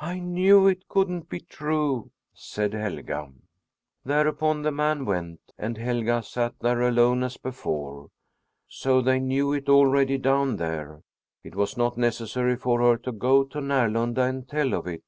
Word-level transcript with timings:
"I 0.00 0.20
knew 0.20 0.68
it 0.68 0.86
couldn't 0.88 1.28
be 1.28 1.40
true," 1.40 2.12
said 2.32 2.72
Helga. 2.72 3.32
Thereupon 4.04 4.62
the 4.62 4.70
man 4.70 5.04
went, 5.04 5.40
and 5.58 5.76
Helga 5.76 6.22
sat 6.22 6.54
there 6.60 6.82
alone, 6.82 7.24
as 7.24 7.36
before. 7.36 8.10
So 8.68 9.00
they 9.02 9.18
knew 9.18 9.52
it 9.52 9.68
already 9.68 10.18
down 10.18 10.54
there! 10.54 11.02
It 11.42 11.56
was 11.56 11.76
not 11.76 11.98
necessary 11.98 12.54
for 12.54 12.80
her 12.80 12.96
to 12.98 13.10
go 13.10 13.42
to 13.42 13.58
Närlunda 13.58 14.28
and 14.30 14.48
tell 14.48 14.72
of 14.72 14.86
it. 14.86 15.02